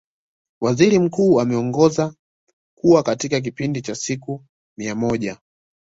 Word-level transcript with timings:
Waziri 0.61 0.99
Mkuu 0.99 1.41
ameongeza 1.41 2.13
kuwa 2.75 3.03
katika 3.03 3.41
kipindi 3.41 3.81
cha 3.81 3.95
siku 3.95 4.43
mia 4.77 4.95
moja 4.95 5.37